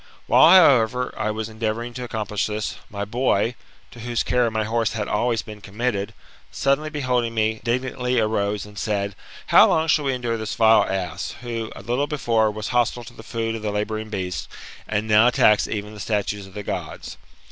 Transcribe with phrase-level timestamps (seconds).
[0.25, 3.53] While, however, I was endeavouring to accomplish this, my boy,
[3.91, 6.15] to whose care my horse had always been committed,
[6.51, 9.13] suddenly beholding me, indignantly arose and said,
[9.45, 13.13] How long shall we endure this vile ass, who, a little before, was hostile to
[13.13, 14.47] the food of the labouring beasts,
[14.87, 17.17] and now attacks even the statues of the Gods?